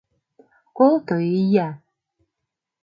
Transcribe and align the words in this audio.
Колто, 0.77 1.15
ия! 1.41 1.67